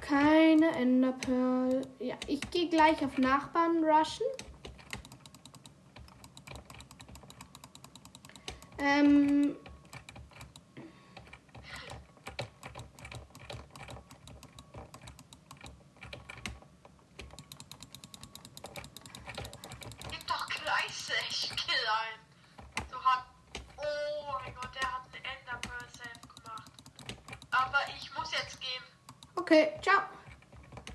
Keine 0.00 0.70
Enderpearl. 0.70 1.82
Ja, 1.98 2.16
ich 2.26 2.40
gehe 2.50 2.68
gleich 2.68 3.04
auf 3.04 3.18
Nachbarn 3.18 3.84
rushen. 3.84 4.26
Ähm, 8.78 9.56
Gib 20.10 20.26
doch 20.26 20.48
gleich 20.48 20.92
6 20.94 21.50
Kill 21.56 21.74
ein. 21.86 22.86
So 22.90 22.96
hat. 23.02 23.24
Oh 23.76 24.32
mein 24.42 24.54
Gott, 24.54 24.70
der 24.74 24.92
hat 24.92 25.02
einen 25.12 25.24
Enderpearl 25.24 25.86
safe 25.92 26.20
gemacht. 26.34 26.72
Aber 27.50 27.78
ich 27.96 28.12
muss 28.14 28.30
jetzt 28.32 28.60
gehen. 28.60 28.82
okay, 29.36 29.72
ciao. 29.82 30.02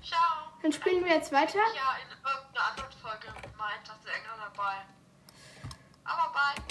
Ciao. 0.02 0.52
Dann 0.62 0.72
spielen 0.72 1.04
wir 1.04 1.12
jetzt 1.14 1.23
weiter. 1.34 1.58
Ja, 1.74 1.96
in 2.00 2.08
irgendeiner 2.10 2.70
anderen 2.70 2.92
Folge 2.92 3.26
mal 3.58 3.70
etwas 3.82 3.96
länger 4.04 4.36
dabei. 4.38 4.86
Aber 6.04 6.32
bye. 6.32 6.62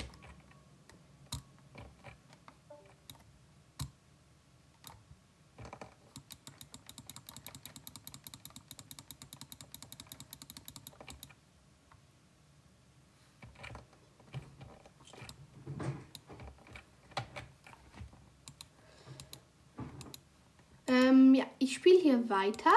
Ähm, 20.88 21.36
ja, 21.36 21.45
ich 21.60 21.73
spiele 21.76 21.99
hier 21.99 22.30
weiter. 22.30 22.71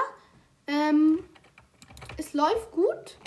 Läuft 2.37 2.71
gut. 2.71 3.17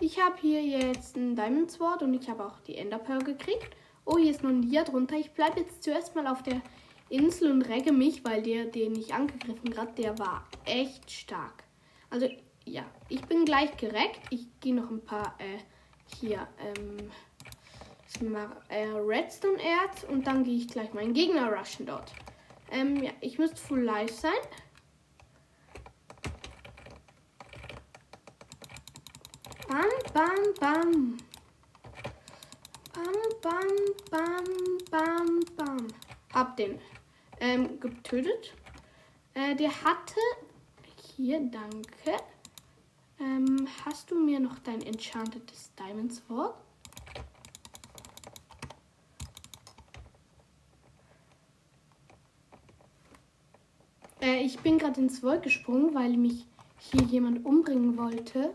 Ich 0.00 0.20
habe 0.20 0.34
hier 0.40 0.60
jetzt 0.60 1.16
ein 1.16 1.36
Diamond 1.36 1.70
Sword 1.70 2.02
und 2.02 2.14
ich 2.14 2.28
habe 2.28 2.44
auch 2.44 2.58
die 2.66 2.74
Ender 2.74 2.98
Pearl 2.98 3.22
gekriegt. 3.22 3.76
Oh, 4.04 4.18
hier 4.18 4.32
ist 4.32 4.42
noch 4.42 4.50
ein 4.50 4.62
Dia 4.62 4.82
drunter. 4.82 5.14
Ich 5.14 5.30
bleibe 5.30 5.60
jetzt 5.60 5.84
zuerst 5.84 6.16
mal 6.16 6.26
auf 6.26 6.42
der 6.42 6.60
Insel 7.08 7.52
und 7.52 7.62
regge 7.62 7.92
mich, 7.92 8.24
weil 8.24 8.42
der, 8.42 8.64
den 8.64 8.96
ich 8.96 9.14
angegriffen 9.14 9.70
gerade, 9.70 9.92
der 9.92 10.18
war 10.18 10.48
echt 10.64 11.08
stark. 11.12 11.62
Also, 12.10 12.28
ja, 12.64 12.82
ich 13.08 13.20
bin 13.26 13.44
gleich 13.44 13.76
gereckt. 13.76 14.18
Ich 14.30 14.48
gehe 14.58 14.74
noch 14.74 14.90
ein 14.90 15.04
paar, 15.04 15.36
äh, 15.38 15.58
hier, 16.18 16.48
ähm, 16.58 17.08
äh, 18.68 18.88
Redstone 18.88 19.62
Erz 19.62 20.02
und 20.10 20.26
dann 20.26 20.42
gehe 20.42 20.56
ich 20.56 20.66
gleich 20.66 20.92
meinen 20.92 21.14
Gegner 21.14 21.56
rushen 21.56 21.86
dort. 21.86 22.10
Ähm, 22.72 23.00
ja, 23.00 23.12
ich 23.20 23.38
müsste 23.38 23.58
full 23.58 23.82
live 23.82 24.10
sein. 24.10 24.32
Bam, 30.16 30.30
bam, 30.58 31.18
bam. 32.94 33.18
Bam, 33.42 33.66
bam, 34.10 34.44
bam, 34.90 35.40
bam. 35.54 35.88
Hab 36.32 36.56
den 36.56 36.78
ähm, 37.38 37.78
getötet. 37.78 38.54
Äh, 39.34 39.54
der 39.56 39.68
hatte. 39.84 40.18
Hier, 41.16 41.40
danke. 41.40 42.16
Ähm, 43.20 43.68
hast 43.84 44.10
du 44.10 44.18
mir 44.18 44.40
noch 44.40 44.58
dein 44.60 44.80
enchantedes 44.80 45.74
Diamond 45.74 46.14
Sword? 46.14 46.54
Äh, 54.22 54.40
ich 54.44 54.58
bin 54.60 54.78
gerade 54.78 54.98
ins 54.98 55.22
Wolk 55.22 55.42
gesprungen, 55.42 55.94
weil 55.94 56.16
mich 56.16 56.46
hier 56.78 57.02
jemand 57.02 57.44
umbringen 57.44 57.98
wollte. 57.98 58.54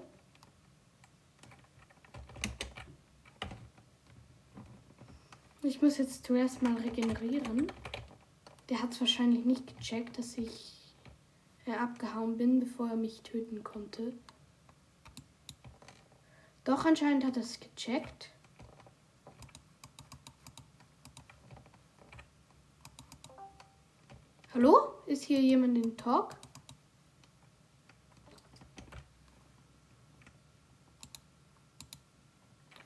Ich 5.81 5.83
muss 5.83 5.97
jetzt 5.97 6.27
zuerst 6.27 6.61
mal 6.61 6.75
regenerieren. 6.75 7.65
Der 8.69 8.83
hat 8.83 8.91
es 8.91 8.99
wahrscheinlich 8.99 9.45
nicht 9.45 9.65
gecheckt, 9.65 10.15
dass 10.19 10.37
ich 10.37 10.93
äh, 11.65 11.73
abgehauen 11.73 12.37
bin, 12.37 12.59
bevor 12.59 12.89
er 12.89 12.95
mich 12.95 13.23
töten 13.23 13.63
konnte. 13.63 14.13
Doch, 16.65 16.85
anscheinend 16.85 17.25
hat 17.25 17.35
er 17.35 17.41
es 17.41 17.59
gecheckt. 17.59 18.29
Hallo? 24.53 25.01
Ist 25.07 25.23
hier 25.23 25.41
jemand 25.41 25.83
in 25.83 25.97
Talk? 25.97 26.35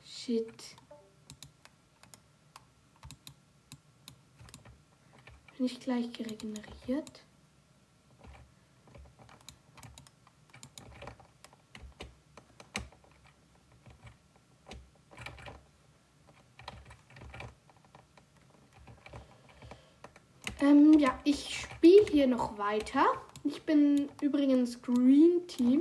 Shit. 0.01 0.77
Bin 5.57 5.67
ich 5.67 5.79
gleich 5.79 6.11
geregeneriert? 6.11 7.23
Ähm, 20.59 20.99
ja, 20.99 21.17
ich 21.23 21.61
spiele 21.61 22.05
hier 22.11 22.27
noch 22.27 22.57
weiter. 22.57 23.05
Ich 23.45 23.61
bin 23.63 24.09
übrigens 24.21 24.81
Green 24.81 25.47
Team. 25.47 25.79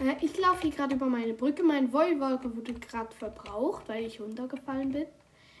Äh, 0.00 0.24
ich 0.24 0.38
laufe 0.38 0.62
hier 0.62 0.70
gerade 0.70 0.94
über 0.94 1.06
meine 1.06 1.34
Brücke. 1.34 1.64
Mein 1.64 1.92
Wollwolke 1.92 2.54
wurde 2.56 2.74
gerade 2.74 3.14
verbraucht, 3.14 3.88
weil 3.88 4.04
ich 4.04 4.20
runtergefallen 4.20 4.92
bin. 4.92 5.06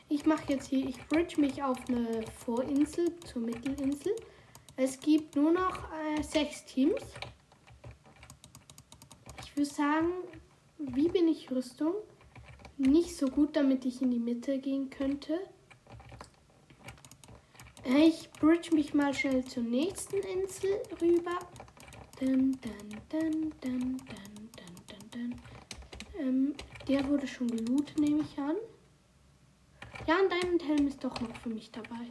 Ich 0.08 0.24
mache 0.24 0.52
jetzt 0.52 0.68
hier, 0.68 0.88
ich 0.88 0.98
bridge 1.08 1.40
mich 1.40 1.62
auf 1.62 1.78
eine 1.88 2.22
Vorinsel 2.44 3.14
zur 3.20 3.42
Mittelinsel. 3.42 4.14
Es 4.76 4.98
gibt 5.00 5.36
nur 5.36 5.52
noch 5.52 5.92
äh, 5.92 6.22
sechs 6.22 6.64
Teams. 6.64 7.02
Ich 9.44 9.56
würde 9.56 9.70
sagen, 9.70 10.12
wie 10.78 11.08
bin 11.08 11.28
ich 11.28 11.50
Rüstung? 11.50 11.94
Nicht 12.78 13.16
so 13.16 13.26
gut, 13.26 13.56
damit 13.56 13.84
ich 13.84 14.00
in 14.00 14.10
die 14.10 14.18
Mitte 14.18 14.58
gehen 14.58 14.88
könnte. 14.88 15.40
Ich 17.84 18.30
bridge 18.32 18.74
mich 18.74 18.94
mal 18.94 19.12
schnell 19.12 19.44
zur 19.44 19.64
nächsten 19.64 20.16
Insel 20.18 20.82
rüber. 21.00 21.38
Dun, 22.20 22.58
dun, 22.62 23.52
dun. 23.60 23.98
Ähm, 26.18 26.54
der 26.86 27.08
wurde 27.08 27.26
schon 27.26 27.48
gelootet, 27.48 27.98
nehme 27.98 28.22
ich 28.22 28.38
an. 28.38 28.56
Ja, 30.08 30.16
ein 30.16 30.30
Diamond 30.30 30.66
Helm 30.66 30.86
ist 30.86 31.04
doch 31.04 31.20
noch 31.20 31.36
für 31.36 31.50
mich 31.50 31.70
dabei. 31.70 32.10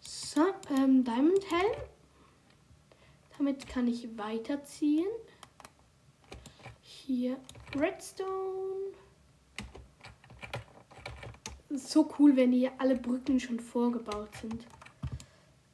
So, 0.00 0.46
ähm, 0.70 1.02
Diamond 1.02 1.50
Helm. 1.50 1.82
Damit 3.36 3.66
kann 3.66 3.88
ich 3.88 4.16
weiterziehen. 4.16 5.08
Hier 6.80 7.40
Redstone. 7.74 8.92
So 11.70 12.08
cool, 12.20 12.36
wenn 12.36 12.52
hier 12.52 12.70
alle 12.78 12.94
Brücken 12.94 13.40
schon 13.40 13.58
vorgebaut 13.58 14.30
sind. 14.40 14.64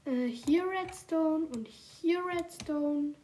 Äh, 0.04 0.26
hier 0.28 0.66
Redstone 0.68 1.46
und 1.46 1.68
hier 1.68 2.24
Redstone. 2.26 3.14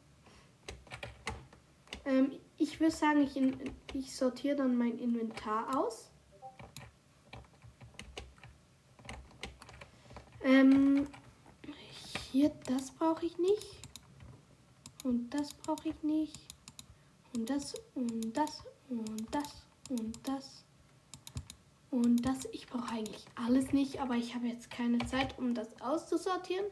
Ähm, 2.04 2.32
ich 2.56 2.80
würde 2.80 2.94
sagen, 2.94 3.22
ich, 3.22 3.36
ich 3.94 4.14
sortiere 4.14 4.56
dann 4.56 4.76
mein 4.76 4.98
Inventar 4.98 5.78
aus. 5.78 6.10
Ähm, 10.42 11.06
hier, 12.32 12.50
das 12.66 12.90
brauche 12.92 13.26
ich 13.26 13.36
nicht. 13.38 13.66
Und 15.04 15.30
das 15.30 15.52
brauche 15.54 15.90
ich 15.90 16.02
nicht. 16.02 16.38
Und 17.34 17.48
das 17.48 17.74
und 17.94 18.32
das 18.36 18.62
und 18.88 19.34
das 19.34 19.66
und 19.88 20.18
das. 20.26 20.64
Und 21.90 22.24
das, 22.24 22.46
ich 22.52 22.66
brauche 22.66 22.92
eigentlich 22.92 23.24
alles 23.34 23.72
nicht, 23.72 24.00
aber 24.00 24.14
ich 24.14 24.34
habe 24.34 24.46
jetzt 24.46 24.70
keine 24.70 24.98
Zeit, 25.06 25.36
um 25.38 25.54
das 25.54 25.80
auszusortieren. 25.80 26.66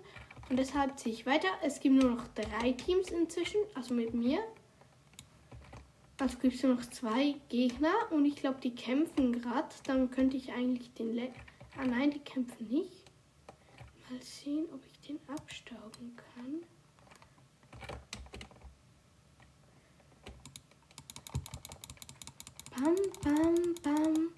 Und 0.48 0.58
deshalb 0.58 0.98
ziehe 0.98 1.14
ich 1.14 1.26
weiter. 1.26 1.48
Es 1.62 1.80
gibt 1.80 1.96
nur 1.96 2.10
noch 2.10 2.24
drei 2.28 2.72
Teams 2.72 3.10
inzwischen, 3.10 3.60
also 3.74 3.94
mit 3.94 4.14
mir. 4.14 4.38
Also 6.18 6.38
gibt 6.38 6.54
es 6.54 6.62
nur 6.62 6.74
noch 6.74 6.86
zwei 6.86 7.36
Gegner 7.48 7.92
und 8.10 8.24
ich 8.24 8.36
glaube, 8.36 8.58
die 8.62 8.74
kämpfen 8.74 9.40
gerade. 9.40 9.68
Dann 9.84 10.10
könnte 10.10 10.36
ich 10.36 10.52
eigentlich 10.52 10.92
den 10.94 11.14
Le 11.14 11.30
Ah 11.76 11.84
nein, 11.84 12.10
die 12.10 12.18
kämpfen 12.18 12.66
nicht. 12.66 13.04
Mal 14.10 14.20
sehen, 14.20 14.66
ob 14.72 14.84
ich 14.84 14.98
den 15.06 15.20
abstauben 15.28 16.16
kann. 16.16 16.62
Bam, 22.70 22.96
bam, 23.22 23.74
bam, 23.82 24.28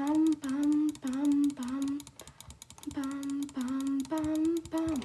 bam, 0.00 0.24
bam, 0.40 0.86
bam, 1.02 1.48
bam, 1.56 1.98
bam, 2.94 3.40
bam, 3.54 3.98
bam, 4.08 4.54
bam. 4.70 5.00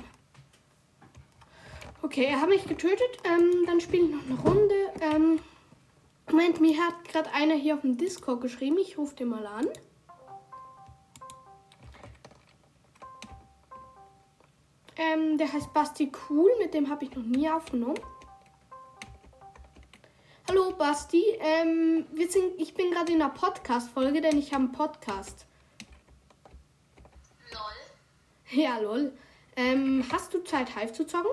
Okay, 2.01 2.25
er 2.25 2.39
hat 2.39 2.47
mich 2.47 2.65
getötet. 2.65 3.09
Ähm, 3.25 3.65
dann 3.65 3.81
spiele 3.81 4.05
ich 4.05 4.11
noch 4.11 4.25
eine 4.25 4.39
Runde. 4.39 4.75
Ähm, 5.01 5.39
Moment, 6.29 6.61
mir 6.61 6.77
hat 6.77 7.03
gerade 7.09 7.29
einer 7.33 7.55
hier 7.55 7.75
auf 7.75 7.81
dem 7.81 7.97
Discord 7.97 8.39
geschrieben. 8.39 8.77
Ich 8.77 8.97
rufe 8.97 9.15
den 9.15 9.27
mal 9.29 9.45
an. 9.45 9.67
Ähm, 14.97 15.37
der 15.37 15.51
heißt 15.51 15.73
Basti 15.73 16.09
Cool, 16.29 16.49
mit 16.59 16.73
dem 16.73 16.89
habe 16.89 17.03
ich 17.03 17.13
noch 17.13 17.23
nie 17.23 17.49
aufgenommen. 17.49 17.99
Hallo 20.47 20.71
Basti, 20.77 21.23
ähm, 21.39 22.05
wir 22.11 22.29
sind, 22.29 22.59
ich 22.59 22.75
bin 22.75 22.91
gerade 22.91 23.11
in 23.11 23.21
einer 23.21 23.33
Podcast-Folge, 23.33 24.21
denn 24.21 24.37
ich 24.37 24.53
habe 24.53 24.65
einen 24.65 24.71
Podcast. 24.71 25.45
Lol. 27.51 28.61
Ja, 28.61 28.77
lol. 28.77 29.11
Ähm, 29.55 30.05
hast 30.11 30.33
du 30.35 30.43
Zeit, 30.43 30.75
Hive 30.75 30.93
zu 30.93 31.07
zocken? 31.07 31.31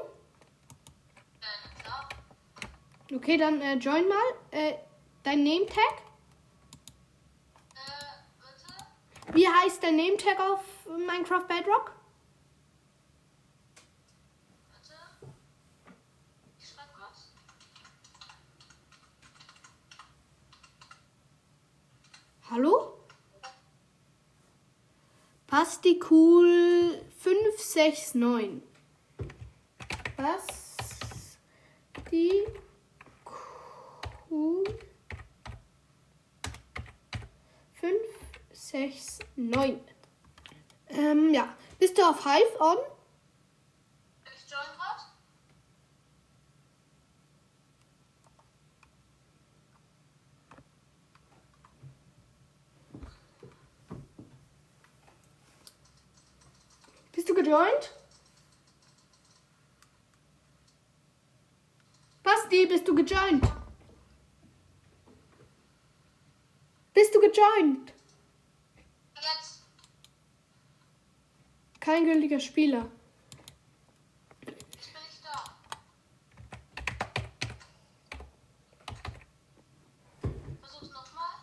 Äh, 1.41 1.83
klar. 1.83 2.09
Okay, 3.15 3.37
dann 3.37 3.61
äh, 3.61 3.75
join 3.75 4.09
mal. 4.09 4.17
Äh, 4.51 4.75
dein 5.25 5.45
Name-Tag? 5.45 6.03
Äh, 7.75 8.15
bitte? 8.41 9.35
Wie 9.37 9.47
heißt 9.47 9.83
dein 9.83 9.97
Name-Tag 9.97 10.41
auf 10.41 10.65
Minecraft 10.87 11.47
Bedrock? 11.49 11.93
Bitte? 14.71 14.95
Ich 16.59 16.69
schreib 16.69 16.89
kurz. 16.95 17.33
Hallo? 22.55 22.99
Basti 25.47 25.99
Cool 26.11 27.01
569. 27.17 28.61
Basti 30.19 32.45
Cool 34.29 34.65
569. 37.73 39.81
Ähm, 40.91 41.33
ja. 41.33 41.57
Bist 41.79 41.97
du 41.97 42.03
auf 42.03 42.23
Hive 42.23 42.61
on? 42.61 42.77
Bist 57.13 57.29
du 57.29 57.35
gejoint? 57.35 57.93
Basti, 62.23 62.67
bist 62.67 62.89
du 62.89 62.95
gejoint? 62.95 63.45
Bist 66.95 67.15
du 67.15 67.21
gejoint? 67.21 67.93
Jetzt. 69.17 69.63
Kein 71.81 72.05
gültiger 72.05 72.41
Spieler. 72.41 72.91
Jetzt 74.47 74.93
bin 74.93 75.03
ich 75.11 75.21
da. 75.23 75.45
Versuch's 80.61 80.91
nochmal. 80.93 81.35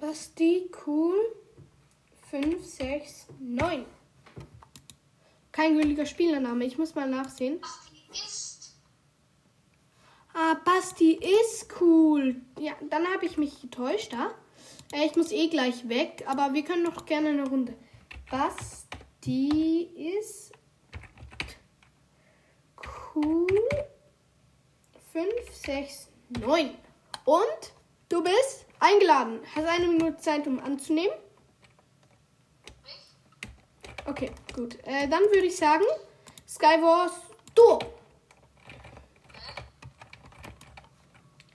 Basti, 0.00 0.70
cool. 0.86 1.45
5, 2.42 2.64
6, 2.64 3.26
9. 3.40 3.86
Kein 5.52 5.74
gültiger 5.74 6.04
Spielername. 6.04 6.66
Ich 6.66 6.76
muss 6.76 6.94
mal 6.94 7.08
nachsehen. 7.08 7.60
Ah, 10.34 10.54
Basti 10.62 11.14
ist 11.14 11.66
cool. 11.80 12.36
Ja, 12.58 12.72
dann 12.90 13.06
habe 13.06 13.24
ich 13.24 13.38
mich 13.38 13.62
getäuscht, 13.62 14.12
da. 14.12 14.32
Äh, 14.92 15.06
ich 15.06 15.16
muss 15.16 15.32
eh 15.32 15.48
gleich 15.48 15.88
weg, 15.88 16.24
aber 16.26 16.52
wir 16.52 16.62
können 16.62 16.82
noch 16.82 17.06
gerne 17.06 17.30
eine 17.30 17.48
Runde. 17.48 17.74
Basti 18.30 19.88
ist 20.18 20.52
cool. 23.14 23.46
5, 25.14 25.30
6, 25.52 26.08
9. 26.40 26.70
Und 27.24 27.72
du 28.10 28.22
bist 28.22 28.66
eingeladen. 28.78 29.40
Hast 29.54 29.66
eine 29.66 29.88
Minute 29.88 30.18
Zeit, 30.18 30.46
um 30.46 30.60
anzunehmen. 30.60 31.16
Okay, 34.06 34.30
gut. 34.54 34.78
Äh, 34.84 35.08
dann 35.08 35.22
würde 35.24 35.46
ich 35.46 35.56
sagen, 35.56 35.84
Skywars 36.48 37.12
Duo. 37.54 37.78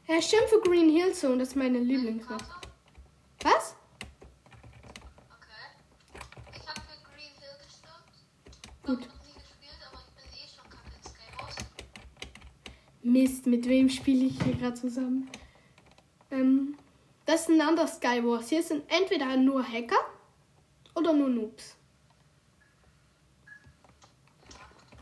Äh, 0.08 0.22
Schimpfe 0.22 0.60
Green 0.64 0.90
Hill 0.90 1.14
Zone, 1.14 1.38
das 1.38 1.50
ist 1.50 1.56
meine 1.56 1.80
Lieblingsmap. 1.80 2.44
Was? 3.44 3.76
Okay. 5.30 5.48
Ich 6.54 6.68
habe 6.68 6.82
für 6.82 7.02
Green 7.10 7.32
Hill 7.40 7.56
gestimmt. 7.64 8.84
Gut. 8.84 9.00
Noch 9.08 9.24
nie 9.26 9.34
gespielt, 9.34 9.80
aber 9.90 10.00
ich 10.06 10.14
bin 10.14 10.26
eh 10.34 10.48
schon 10.54 10.70
kacke 10.70 10.92
in 10.98 11.04
Skywars. 11.04 11.56
Mist, 13.04 13.46
mit 13.46 13.68
wem 13.70 13.90
spiele 13.90 14.26
ich 14.26 14.44
hier 14.44 14.56
gerade 14.56 14.74
zusammen? 14.74 15.32
Ähm, 16.30 16.78
das 17.26 17.42
ist 17.44 17.50
ein 17.50 17.62
anderer 17.62 17.88
Skywars. 17.88 18.50
Hier 18.50 18.62
sind 18.64 18.84
entweder 18.92 19.38
nur 19.38 19.64
Hacker 19.64 20.04
oder 20.96 21.14
nur 21.14 21.30
Noobs. 21.30 21.78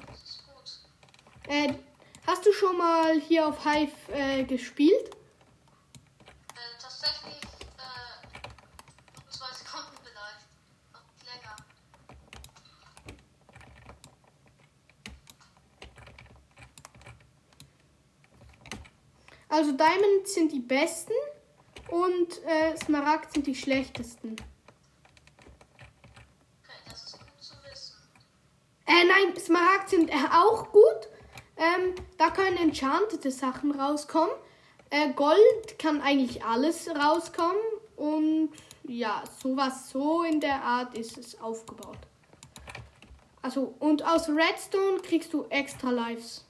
Das 0.05 0.23
ist 0.23 0.43
gut. 0.45 0.81
Äh, 1.49 1.73
hast 2.27 2.45
du 2.45 2.53
schon 2.53 2.77
mal 2.77 3.19
hier 3.19 3.47
auf 3.47 3.63
Hive 3.63 3.91
äh, 4.13 4.43
gespielt? 4.43 5.09
Äh, 6.53 6.79
tatsächlich, 6.79 7.41
äh, 7.77 9.31
zwei 9.31 9.51
Sekunden 9.55 9.97
vielleicht. 10.03 10.45
Noch 10.93 11.01
länger. 11.25 11.55
Also 19.49 19.71
Diamond 19.71 20.27
sind 20.27 20.51
die 20.51 20.59
besten 20.59 21.13
und 21.89 22.45
äh, 22.45 22.77
Smaragd 22.77 23.33
sind 23.33 23.47
die 23.47 23.55
schlechtesten. 23.55 24.33
Okay, 26.63 26.77
das 26.88 27.05
ist 27.05 27.13
gut 27.13 27.41
zu 27.43 27.55
wissen. 27.63 27.95
Äh, 28.85 29.03
nein, 29.03 29.35
Smaragd 29.35 29.89
sind 29.89 30.12
äh, 30.12 30.13
auch 30.31 30.71
gut. 30.71 31.09
Ähm, 31.60 31.93
da 32.17 32.30
können 32.32 32.58
enchantete 32.58 33.30
Sachen 33.32 33.72
rauskommen. 33.80 34.32
Äh, 34.89 35.12
Gold 35.13 35.78
kann 35.78 36.02
eigentlich 36.02 36.43
alles 36.43 36.89
rauskommen. 36.89 37.62
Und 37.98 38.50
ja, 38.84 39.24
sowas 39.43 39.89
so 39.89 40.24
in 40.24 40.39
der 40.39 40.63
Art 40.63 40.98
ist 40.98 41.17
es 41.17 41.39
aufgebaut. 41.39 41.98
Also, 43.41 43.74
und 43.80 44.04
aus 44.04 44.30
Redstone 44.30 45.00
kriegst 45.02 45.34
du 45.34 45.45
extra 45.50 45.91
Lives. 45.91 46.45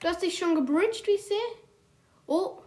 Du 0.00 0.08
hast 0.08 0.22
dich 0.22 0.36
schon 0.36 0.54
gebridged, 0.54 1.06
wie 1.06 1.12
ich 1.12 1.24
sehe. 1.24 1.36
Oh, 2.26 2.58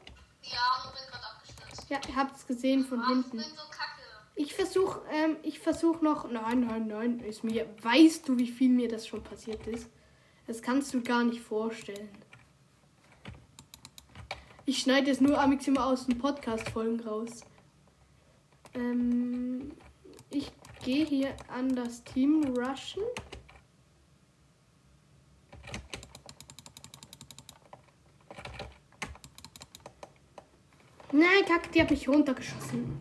Ja, 0.43 0.57
nur 0.83 0.93
bin 0.93 1.01
gerade 1.11 1.25
abgestürzt. 1.35 1.89
ja, 1.89 1.99
ihr 2.07 2.15
habt 2.15 2.35
es 2.37 2.47
gesehen 2.47 2.85
von 2.85 2.99
Ach, 3.01 3.09
ich 3.09 3.13
hinten. 3.15 3.37
bin 3.37 3.45
so 3.45 3.63
kacke. 3.69 4.01
Ich 4.35 4.53
versuche, 4.53 5.01
ähm, 5.11 5.37
ich 5.43 5.59
versuche 5.59 6.03
noch. 6.03 6.29
Nein, 6.29 6.61
nein, 6.61 6.87
nein. 6.87 7.19
Ist 7.19 7.43
mir. 7.43 7.67
Weißt 7.81 8.27
du, 8.27 8.37
wie 8.37 8.47
viel 8.47 8.69
mir 8.69 8.87
das 8.87 9.05
schon 9.07 9.23
passiert 9.23 9.65
ist? 9.67 9.87
Das 10.47 10.61
kannst 10.61 10.93
du 10.93 11.01
gar 11.01 11.25
nicht 11.25 11.41
vorstellen. 11.41 12.09
Ich 14.65 14.79
schneide 14.79 15.11
es 15.11 15.21
nur 15.21 15.39
amix 15.39 15.67
immer 15.67 15.85
aus 15.85 16.07
den 16.07 16.17
Podcast-Folgen 16.17 17.01
raus. 17.01 17.41
Ähm, 18.73 19.71
ich 20.29 20.51
gehe 20.83 21.05
hier 21.05 21.35
an 21.47 21.75
das 21.75 22.03
Team 22.03 22.43
rushen. 22.43 23.03
Nein, 31.11 31.45
Kacke, 31.47 31.69
die 31.73 31.81
hat 31.81 31.89
mich 31.89 32.07
runtergeschossen. 32.07 32.99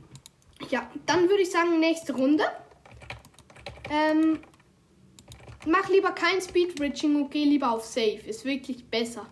Ja, 0.71 0.91
dann 1.05 1.29
würde 1.29 1.43
ich 1.43 1.51
sagen, 1.51 1.79
nächste 1.79 2.15
Runde. 2.15 2.45
Ähm, 3.91 4.41
mach 5.67 5.89
lieber 5.89 6.13
kein 6.13 6.41
Speedbridging 6.41 7.17
und 7.17 7.31
geh 7.31 7.45
lieber 7.45 7.71
auf 7.71 7.85
Safe. 7.85 8.21
Ist 8.27 8.45
wirklich 8.45 8.89
besser. 8.89 9.27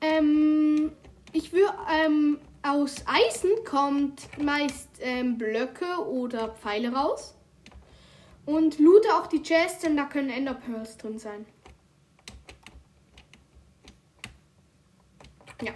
Ähm, 0.00 0.92
ich 1.32 1.52
würde, 1.52 1.74
ähm, 1.90 2.38
aus 2.62 2.96
Eisen 3.06 3.50
kommt 3.64 4.28
meist 4.42 4.88
ähm, 5.00 5.38
Blöcke 5.38 6.04
oder 6.08 6.50
Pfeile 6.50 6.92
raus. 6.92 7.34
Und 8.44 8.78
loote 8.78 9.08
auch 9.14 9.26
die 9.26 9.42
Chests, 9.42 9.82
denn 9.82 9.96
da 9.96 10.04
können 10.04 10.30
Ender 10.30 10.54
Pearls 10.54 10.96
drin 10.96 11.18
sein. 11.18 11.46
Ja. 15.62 15.72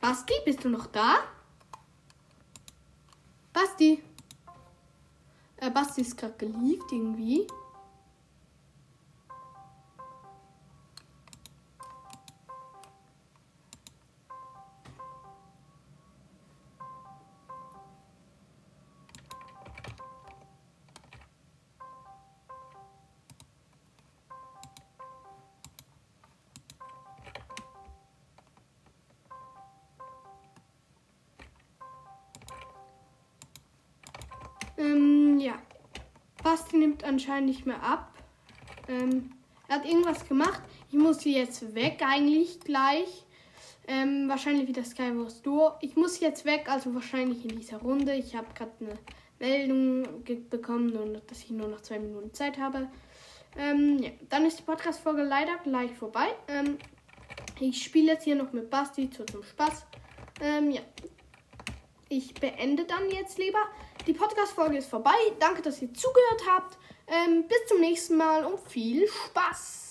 Basti, 0.00 0.34
bist 0.44 0.64
du 0.64 0.68
noch 0.68 0.86
da? 0.86 1.24
Basti. 3.52 4.02
Äh, 5.60 5.70
Basti 5.70 6.00
ist 6.00 6.16
gerade 6.16 6.34
gelieft 6.38 6.90
irgendwie. 6.90 7.46
Basti 36.50 36.78
nimmt 36.78 37.04
anscheinend 37.04 37.48
nicht 37.48 37.64
mehr 37.64 37.80
ab. 37.80 38.12
Ähm, 38.88 39.30
er 39.68 39.76
hat 39.76 39.84
irgendwas 39.86 40.26
gemacht. 40.26 40.60
Ich 40.90 40.98
muss 40.98 41.20
hier 41.20 41.38
jetzt 41.38 41.76
weg 41.76 42.02
eigentlich 42.04 42.58
gleich. 42.58 43.24
Ähm, 43.86 44.28
wahrscheinlich 44.28 44.66
wieder 44.66 44.82
Skywars 44.82 45.42
Duo. 45.42 45.74
Ich 45.80 45.94
muss 45.94 46.18
jetzt 46.18 46.44
weg, 46.44 46.68
also 46.68 46.92
wahrscheinlich 46.92 47.44
in 47.44 47.56
dieser 47.56 47.76
Runde. 47.76 48.14
Ich 48.14 48.34
habe 48.34 48.48
gerade 48.52 48.72
eine 48.80 48.98
Meldung 49.38 50.24
bekommen, 50.50 50.90
und 50.96 51.22
dass 51.30 51.38
ich 51.44 51.50
nur 51.50 51.68
noch 51.68 51.82
zwei 51.82 52.00
Minuten 52.00 52.34
Zeit 52.34 52.58
habe. 52.58 52.88
Ähm, 53.56 54.00
ja. 54.00 54.10
Dann 54.28 54.44
ist 54.44 54.58
die 54.58 54.64
Podcast-Folge 54.64 55.22
leider 55.22 55.56
gleich 55.62 55.92
vorbei. 55.92 56.34
Ähm, 56.48 56.78
ich 57.60 57.80
spiele 57.80 58.14
jetzt 58.14 58.24
hier 58.24 58.34
noch 58.34 58.52
mit 58.52 58.70
Basti 58.70 59.08
zu 59.08 59.24
zum 59.24 59.44
Spaß. 59.44 59.86
Ähm, 60.40 60.72
ja. 60.72 60.80
Ich 62.08 62.34
beende 62.34 62.86
dann 62.86 63.08
jetzt 63.08 63.38
lieber. 63.38 63.62
Die 64.06 64.14
Podcast-Folge 64.14 64.78
ist 64.78 64.88
vorbei. 64.88 65.10
Danke, 65.38 65.60
dass 65.60 65.82
ihr 65.82 65.92
zugehört 65.92 66.42
habt. 66.48 66.78
Ähm, 67.06 67.44
bis 67.46 67.58
zum 67.68 67.80
nächsten 67.80 68.16
Mal 68.16 68.46
und 68.46 68.58
viel 68.60 69.06
Spaß. 69.06 69.89